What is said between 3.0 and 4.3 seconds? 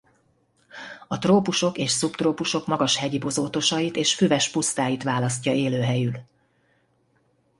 bozótosait és